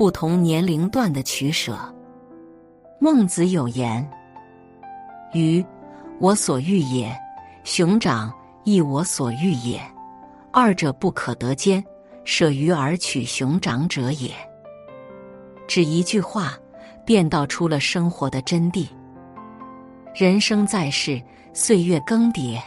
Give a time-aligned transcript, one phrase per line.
[0.00, 1.78] 不同年龄段的取舍。
[2.98, 4.10] 孟子有言
[5.34, 5.62] ：“鱼，
[6.18, 7.12] 我所欲也；
[7.64, 8.32] 熊掌，
[8.64, 9.78] 亦我所欲也。
[10.50, 11.84] 二者不可得兼，
[12.24, 14.30] 舍鱼而取熊掌者也。”
[15.68, 16.54] 只一句话，
[17.04, 18.88] 便道出了生活的真谛。
[20.14, 21.22] 人生在世，
[21.52, 22.58] 岁月更迭，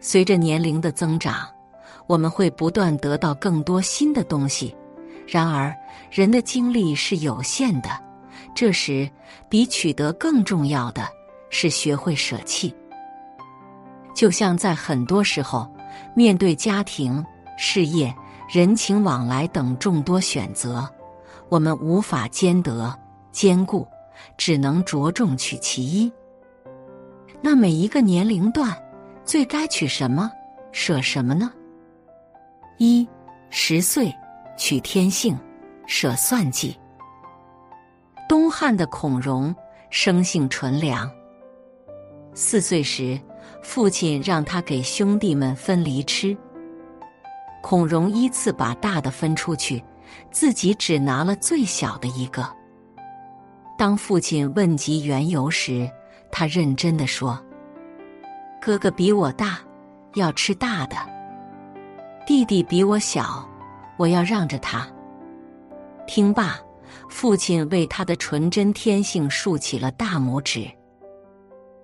[0.00, 1.46] 随着年龄的增长，
[2.06, 4.74] 我们会不断得到更多新的东西。
[5.30, 5.72] 然而，
[6.10, 7.88] 人的精力是有限的，
[8.52, 9.08] 这时
[9.48, 11.06] 比取得更重要的
[11.50, 12.74] 是学会舍弃。
[14.12, 15.72] 就像在很多时候，
[16.16, 17.24] 面对家庭、
[17.56, 18.12] 事业、
[18.52, 20.84] 人情往来等众多选择，
[21.48, 22.92] 我们无法兼得
[23.30, 23.86] 兼顾，
[24.36, 26.12] 只能着重取其一。
[27.40, 28.76] 那每一个年龄段，
[29.24, 30.28] 最该取什么，
[30.72, 31.52] 舍什么呢？
[32.78, 33.08] 一
[33.48, 34.12] 十岁。
[34.60, 35.34] 取天性，
[35.86, 36.78] 舍算计。
[38.28, 39.56] 东汉的孔融
[39.88, 41.10] 生性纯良。
[42.34, 43.18] 四岁时，
[43.62, 46.36] 父亲让他给兄弟们分梨吃。
[47.62, 49.82] 孔融依次把大的分出去，
[50.30, 52.46] 自己只拿了最小的一个。
[53.78, 55.90] 当父亲问及缘由时，
[56.30, 57.42] 他认真的说
[58.60, 59.58] ：“哥哥比我大，
[60.16, 60.96] 要吃大的；
[62.26, 63.42] 弟弟比我小。”
[64.00, 64.88] 我要让着他。
[66.06, 66.58] 听罢，
[67.10, 70.66] 父亲为他的纯真天性竖起了大拇指。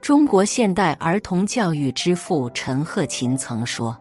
[0.00, 3.94] 中国现代儿童教育之父陈鹤琴曾说：“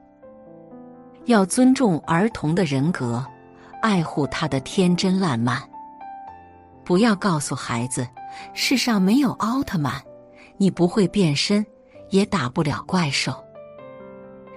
[1.28, 3.22] 要尊重儿童的人格，
[3.82, 5.62] 爱护他的天真烂漫。
[6.86, 8.08] 不要告诉孩子，
[8.54, 10.02] 世上没有奥特曼，
[10.56, 11.66] 你不会变身，
[12.12, 13.34] 也打不了怪兽。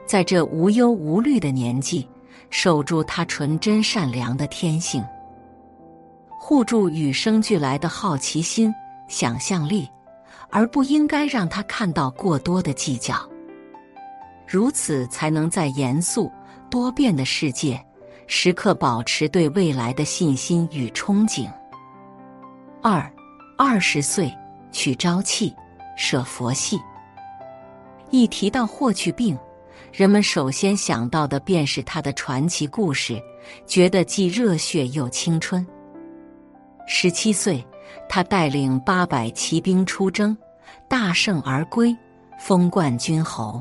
[0.06, 2.08] 在这无忧无虑的年纪。”
[2.50, 5.02] 守住他纯真善良的天性，
[6.28, 8.74] 护住与生俱来的好奇心、
[9.08, 9.88] 想象力，
[10.50, 13.16] 而不应该让他看到过多的计较。
[14.46, 16.30] 如此，才能在严肃
[16.68, 17.80] 多变的世界，
[18.26, 21.48] 时刻保持对未来的信心与憧憬。
[22.82, 23.08] 二，
[23.56, 24.36] 二十岁
[24.72, 25.54] 取朝气，
[25.96, 26.80] 舍佛系。
[28.10, 29.38] 一提到霍去病。
[29.92, 33.20] 人们首先想到的便是他的传奇故事，
[33.66, 35.66] 觉得既热血又青春。
[36.86, 37.64] 十七岁，
[38.08, 40.36] 他带领八百骑兵出征，
[40.88, 41.96] 大胜而归，
[42.38, 43.60] 封冠军侯。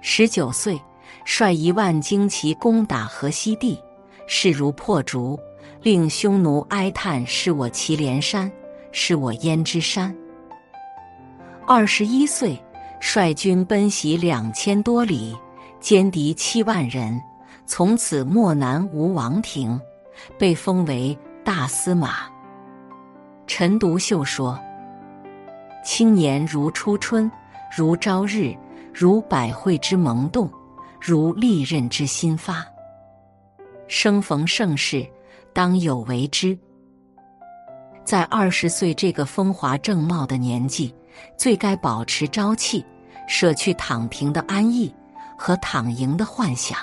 [0.00, 0.80] 十九岁，
[1.24, 3.80] 率一万精骑攻打河西地，
[4.26, 5.38] 势如破竹，
[5.82, 8.50] 令匈奴哀叹：“是我祁连山，
[8.90, 10.14] 是我胭脂山。”
[11.64, 12.60] 二十一岁。
[13.00, 15.36] 率军奔袭两千多里，
[15.80, 17.20] 歼敌七万人，
[17.66, 19.80] 从此漠南无王庭，
[20.38, 22.28] 被封为大司马。
[23.46, 24.58] 陈独秀说
[25.84, 27.30] ：“青年如初春，
[27.76, 28.54] 如朝日，
[28.92, 30.50] 如百卉之萌动，
[31.00, 32.66] 如利刃之新发。
[33.86, 35.06] 生逢盛世，
[35.52, 36.58] 当有为之。”
[38.04, 40.92] 在二十岁这个风华正茂的年纪。
[41.36, 42.84] 最该保持朝气，
[43.26, 44.94] 舍去躺平的安逸
[45.36, 46.78] 和躺赢的幻想。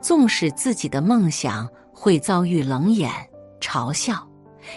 [0.00, 3.10] 纵使自己的梦想会遭遇冷眼
[3.60, 4.26] 嘲笑，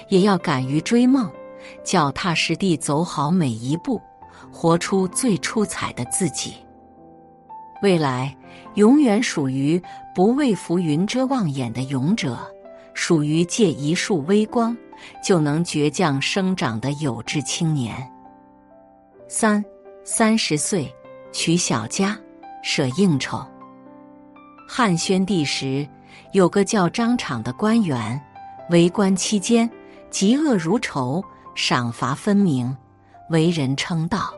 [0.09, 1.29] 也要敢于追梦，
[1.84, 4.00] 脚踏实地走好每一步，
[4.51, 6.53] 活出最出彩的自己。
[7.81, 8.35] 未来
[8.75, 9.81] 永远属于
[10.13, 12.38] 不畏浮云遮望眼的勇者，
[12.94, 14.75] 属于借一束微光
[15.24, 18.12] 就能倔强生长的有志青年。
[19.28, 19.63] 三
[20.03, 20.94] 三十岁
[21.31, 22.16] 娶小家，
[22.62, 23.44] 舍应酬。
[24.68, 25.88] 汉宣帝时，
[26.31, 28.22] 有个叫张敞的官员，
[28.69, 29.69] 为官期间
[30.12, 31.24] 嫉恶如仇，
[31.56, 32.75] 赏罚分明，
[33.31, 34.31] 为人称道。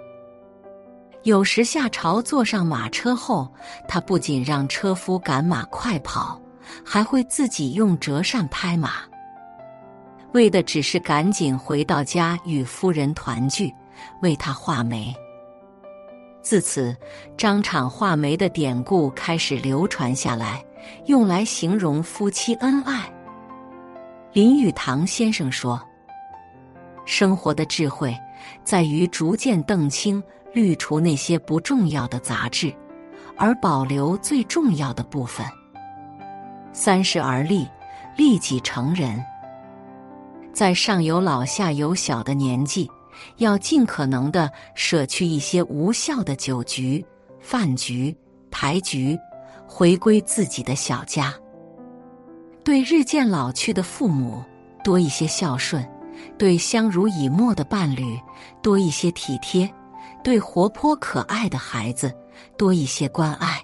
[1.23, 3.51] 有时下朝坐上马车后，
[3.89, 6.41] 他不仅让车夫赶马快跑，
[6.85, 8.91] 还会自己用折扇拍马，
[10.31, 13.73] 为的只是赶紧回到家与夫人团聚。
[14.21, 15.13] 为他画眉。
[16.41, 16.95] 自此，
[17.35, 20.63] 张敞画眉的典故开始流传下来，
[21.07, 23.11] 用来形容夫妻恩爱。
[24.31, 25.81] 林语堂先生说
[27.05, 28.17] ：“生活的智慧
[28.63, 30.23] 在于逐渐澄清、
[30.53, 32.73] 滤除那些不重要的杂质，
[33.35, 35.45] 而保留最重要的部分。
[36.71, 37.67] 三十而立，
[38.15, 39.21] 立己成人，
[40.53, 42.89] 在上有老下有小的年纪。”
[43.37, 47.03] 要尽可能的舍去一些无效的酒局、
[47.39, 48.15] 饭局、
[48.49, 49.17] 牌局，
[49.67, 51.33] 回归自己的小家。
[52.63, 54.43] 对日渐老去的父母
[54.83, 55.87] 多一些孝顺，
[56.37, 58.19] 对相濡以沫的伴侣
[58.61, 59.69] 多一些体贴，
[60.23, 62.13] 对活泼可爱的孩子
[62.57, 63.63] 多一些关爱。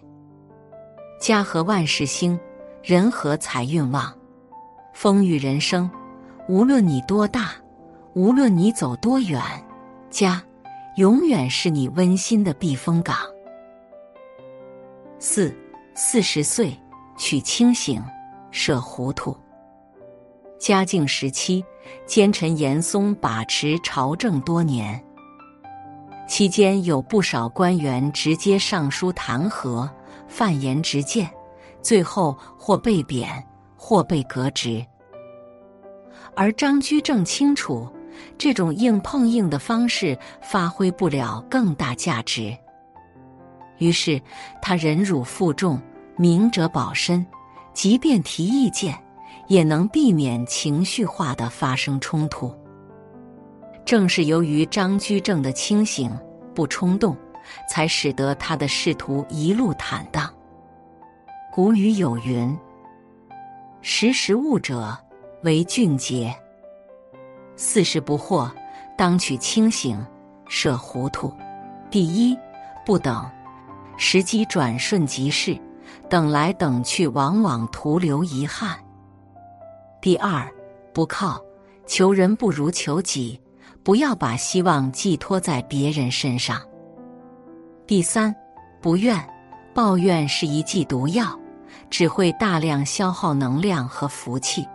[1.20, 2.40] 家和万事兴，
[2.82, 4.14] 人和财运旺。
[4.94, 5.90] 风雨人生，
[6.48, 7.52] 无论你多大，
[8.16, 9.42] 无论你走多远，
[10.10, 10.44] 家
[10.98, 13.18] 永远是你温馨的避风港。
[15.20, 15.56] 四
[15.96, 16.78] 四十岁
[17.18, 18.04] 娶清醒，
[18.52, 19.36] 舍糊涂。
[20.60, 21.66] 嘉靖时期，
[22.06, 25.04] 奸臣严嵩把持朝政多年，
[26.28, 29.90] 期间有不少官员直接上书弹劾、
[30.28, 31.30] 犯言直谏，
[31.82, 33.28] 最后或被贬。
[33.86, 34.82] 或被革职，
[36.36, 37.86] 而张居正清楚
[38.38, 42.56] 这种硬碰硬的方式发挥不了更大价值，
[43.78, 44.22] 于是
[44.62, 45.80] 他忍辱负重，
[46.18, 47.26] 明哲保身，
[47.74, 48.98] 即便提意见，
[49.48, 52.54] 也能避免情绪化的发生冲突。
[53.86, 56.12] 正是由于张居正的清醒
[56.56, 57.18] 不冲动，
[57.70, 60.34] 才使得他的仕途一路坦荡。
[61.52, 62.58] 古语有云。
[63.82, 64.98] 识时务者
[65.44, 66.34] 为俊杰。
[67.66, 68.52] 四十不惑，
[68.98, 69.98] 当取清醒，
[70.50, 71.34] 舍糊涂。
[71.90, 72.38] 第一，
[72.86, 73.26] 不等，
[73.96, 75.58] 时机转瞬即逝，
[76.10, 78.78] 等来等去，往往徒留遗憾。
[80.02, 80.46] 第二，
[80.94, 81.42] 不靠，
[81.88, 83.40] 求人不如求己，
[83.82, 86.60] 不要把希望寄托在别人身上。
[87.88, 88.36] 第三，
[88.82, 89.18] 不怨，
[89.74, 91.40] 抱怨是一剂毒药。
[91.90, 94.68] 只会大量消耗能量和福气。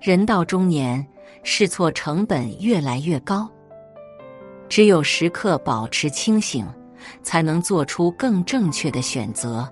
[0.00, 1.06] 人到中年，
[1.42, 3.48] 试错成本越来越高，
[4.68, 6.66] 只有时刻保持清醒，
[7.22, 9.68] 才能做出更正确的选择。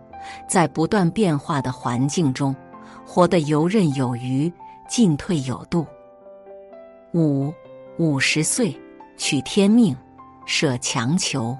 [0.48, 2.54] 在不断变化的环境中，
[3.04, 4.52] 活得游刃有余，
[4.88, 5.86] 进退有度。
[7.14, 7.52] 五
[7.98, 8.76] 五十岁
[9.16, 9.96] 取天命，
[10.46, 11.56] 舍强求。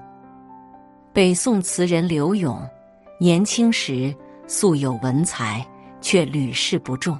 [1.13, 2.59] 北宋词人刘永
[3.19, 4.15] 年轻时。
[4.49, 5.61] 素有文才，
[5.99, 7.19] 却屡试不中。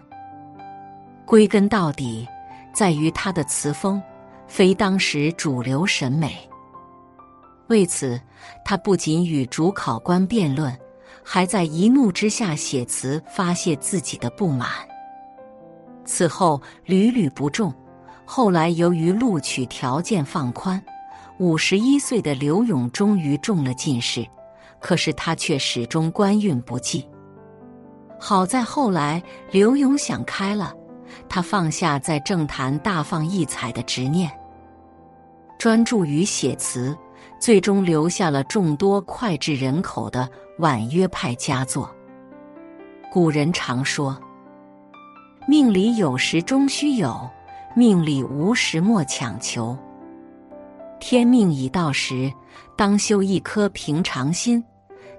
[1.25, 2.25] 归根到底，
[2.77, 3.99] 在于他的词风
[4.47, 6.37] 非当时主流审美。
[7.69, 8.21] 为此，
[8.63, 10.71] 他不仅与主考官辩论，
[11.23, 14.69] 还在一怒之下写词发泄自己的不满。
[16.05, 17.73] 此后屡屡不中，
[18.25, 20.79] 后来由于录取条件放宽，
[21.39, 24.23] 五十一岁的刘永终于中了进士，
[24.79, 27.09] 可是他却始终官运不济。
[28.19, 29.19] 好在后来
[29.49, 30.75] 刘永想开了，
[31.29, 34.31] 他放下在政坛大放异彩的执念，
[35.57, 36.97] 专注于写词，
[37.39, 40.29] 最终留下了众多脍炙人口的
[40.59, 41.89] 婉约派佳作。
[43.11, 44.19] 古人常说
[45.47, 47.29] ：“命里有时终须有，
[47.75, 49.77] 命里无时莫强求。”
[50.99, 52.31] 天命已到时，
[52.75, 54.63] 当修一颗平常心。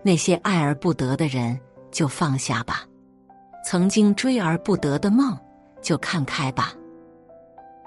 [0.03, 1.59] 那些爱而不得的人。
[1.91, 2.83] 就放下吧，
[3.65, 5.35] 曾经追而不得的梦，
[5.83, 6.75] 就看开吧。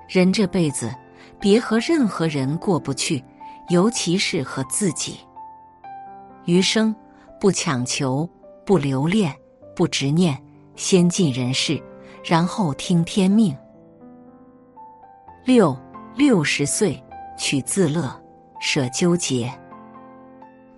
[0.08, 0.94] 人这辈子，
[1.40, 3.24] 别和任何人过不去，
[3.70, 5.20] 尤其是和自己。
[6.46, 6.96] 余生
[7.40, 8.30] 不强求，
[8.66, 9.34] 不留恋，
[9.76, 10.38] 不执念，
[10.76, 11.82] 先尽人事，
[12.24, 13.56] 然后听天命。
[15.46, 15.78] 六
[16.16, 17.02] 六十岁
[17.38, 18.14] 取自乐，
[18.60, 19.52] 舍纠结。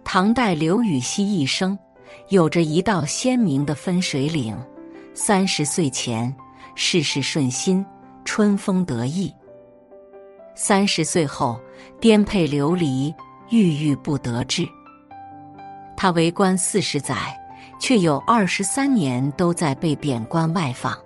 [0.04, 1.78] 唐代刘禹锡一生。
[2.30, 4.56] 有着一道鲜明的分水岭：
[5.16, 6.34] 三十岁前
[6.76, 7.86] 事事顺心，
[8.26, 9.32] 春风得意；
[10.56, 11.60] 三十岁后
[12.00, 13.14] 颠沛流离，
[13.50, 14.68] 郁郁不得志。
[15.96, 17.16] 他为官四十载，
[17.80, 20.98] 却有二十三年都在被贬官外放，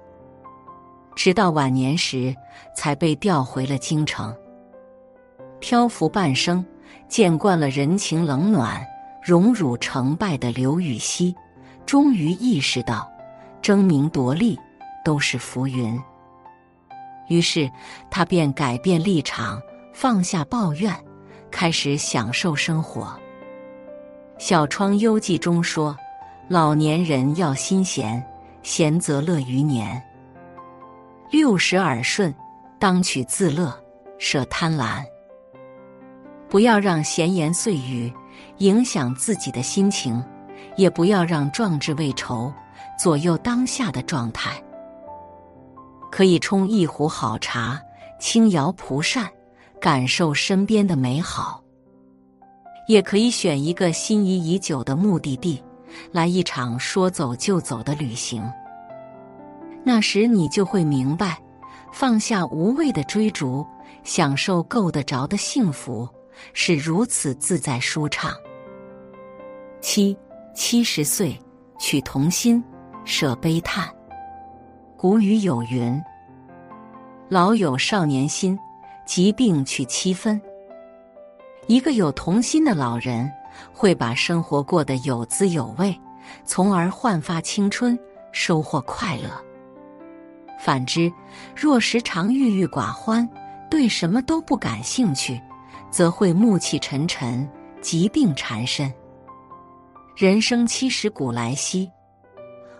[1.16, 2.36] 直到晚年时
[2.76, 4.36] 才被调回了京城。
[5.60, 6.66] 漂浮半生，
[7.08, 8.86] 见惯了人情冷暖。
[9.24, 11.36] 荣辱成败的刘禹锡，
[11.86, 13.12] 终于意识到，
[13.62, 14.58] 争名夺利
[15.08, 15.98] 都是浮云。
[17.30, 17.72] 于是，
[18.12, 19.62] 他便改变立场，
[19.94, 20.94] 放下抱怨，
[21.50, 23.04] 开始享受生活。
[24.38, 25.98] 《小窗幽记》中说
[26.50, 28.22] ：“老年人要心闲，
[28.64, 30.04] 闲则乐余年。
[31.32, 32.36] 六十耳顺，
[32.78, 33.74] 当取自乐，
[34.20, 35.02] 舍贪婪。
[36.50, 38.12] 不要让闲言碎语。”
[38.60, 40.22] 影响自己的心情，
[40.76, 42.52] 也不要让壮志未酬
[43.00, 44.62] 左右当下的状态。
[46.18, 47.80] 可以冲一壶好茶，
[48.20, 49.30] 轻摇蒲扇，
[49.80, 51.62] 感受身边的美好；
[52.88, 55.64] 也可以选一个心仪已久的目的地，
[56.12, 58.44] 来一场说走就走的旅行。
[59.84, 61.40] 那时你就会明白，
[61.94, 63.64] 放下无谓的追逐，
[64.04, 66.10] 享受够得着的幸福，
[66.52, 68.34] 是如此自在舒畅。
[69.82, 70.18] 七
[70.56, 71.40] 七十岁
[71.78, 72.64] 取童心，
[73.06, 73.88] 舍悲叹。
[74.98, 76.04] 古语有云
[77.30, 78.58] ：“老有少年心，
[79.06, 80.42] 疾病去七分。”
[81.68, 83.32] 一个有童心的老人，
[83.72, 85.96] 会把生活过得有滋有味，
[86.46, 87.98] 从而焕发青春，
[88.32, 89.30] 收获快乐。
[90.60, 91.13] 反之，
[91.56, 93.30] 若时常郁郁寡欢，
[93.70, 95.39] 对什么都不感兴趣，
[95.92, 97.48] 则会暮气沉沉，
[97.82, 98.92] 疾病缠身。
[100.16, 101.88] 人生七十古来稀，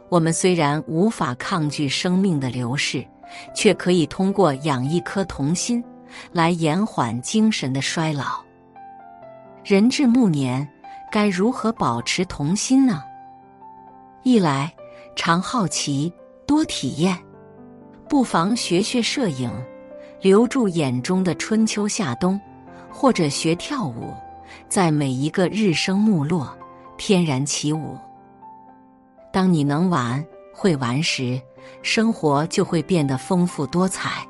[0.10, 3.06] 我们虽然无法抗拒生命的流逝，
[3.54, 5.84] 却可以通过养一颗童心，
[6.32, 8.42] 来延缓精神的衰老。
[9.66, 10.66] 人至暮年，
[11.12, 13.04] 该如何保持童心呢？
[14.24, 14.74] 一来，
[15.16, 16.12] 常好奇，
[16.46, 17.18] 多体验，
[18.08, 19.52] 不妨学学摄影，
[20.22, 22.40] 留住眼中的春秋夏冬，
[22.90, 24.14] 或者学跳舞，
[24.70, 26.58] 在每一个日升暮落。
[26.96, 27.96] 翩然起舞。
[29.32, 31.40] 当你能玩会玩时，
[31.82, 34.26] 生活就会变得丰富多彩，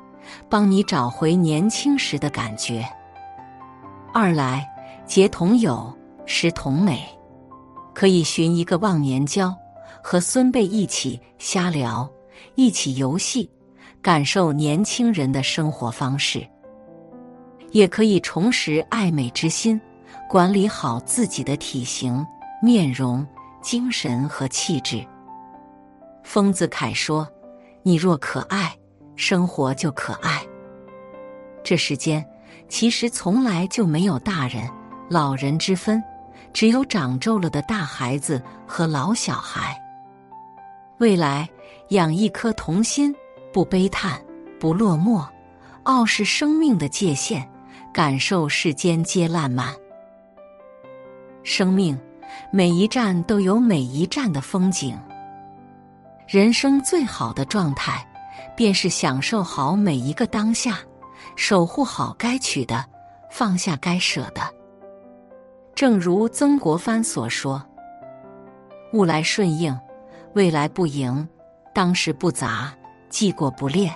[0.48, 2.86] 帮你找回年轻时的感觉。
[4.12, 4.66] 二来
[5.06, 5.92] 结同友，
[6.26, 7.02] 识同美，
[7.94, 9.54] 可以寻一个忘年交，
[10.02, 12.08] 和孙辈一起瞎聊，
[12.54, 13.48] 一起游戏，
[14.02, 16.46] 感受年轻人的生活方式。
[17.70, 19.80] 也可以重拾爱美之心，
[20.28, 22.26] 管理好自己的体型。
[22.60, 23.24] 面容、
[23.60, 25.04] 精神和气质。
[26.22, 27.28] 丰子恺说
[27.82, 28.76] ：“你若可爱，
[29.16, 30.42] 生活就可爱。”
[31.64, 32.24] 这世间
[32.68, 34.68] 其实从来就没有大人、
[35.08, 36.02] 老人之分，
[36.52, 39.78] 只有长皱了的大孩子和老小孩。
[40.98, 41.48] 未来
[41.88, 43.14] 养一颗童心，
[43.52, 44.20] 不悲叹，
[44.58, 45.26] 不落寞，
[45.84, 47.46] 傲视生命的界限，
[47.92, 49.74] 感受世间皆烂漫。
[51.42, 51.98] 生命。
[52.50, 54.98] 每一站都有每一站的风景。
[56.26, 58.06] 人生最好的状态，
[58.56, 60.78] 便是享受好每一个当下，
[61.36, 62.84] 守护好该取的，
[63.30, 64.42] 放下该舍的。
[65.74, 67.64] 正如曾国藩所说
[68.92, 69.78] ：“物来顺应，
[70.34, 71.26] 未来不迎，
[71.72, 72.74] 当时不杂，
[73.08, 73.94] 记过不恋。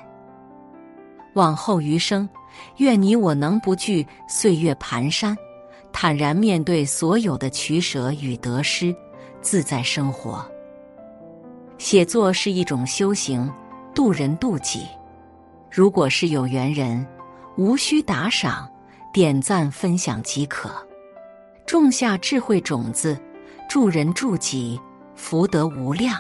[1.35, 2.29] 往后余生，
[2.77, 5.37] 愿你我能不惧岁月蹒跚。”
[5.93, 8.95] 坦然面对所有的取舍与得失，
[9.41, 10.45] 自在生活。
[11.79, 13.53] 写作是一种修行，
[13.95, 14.87] 渡人渡己。
[15.71, 17.07] 如果是有缘人，
[17.57, 18.69] 无需打赏，
[19.13, 20.71] 点赞分享即可。
[21.67, 23.19] 种下智慧种子，
[23.69, 24.81] 助人助己，
[25.15, 26.17] 福德无量。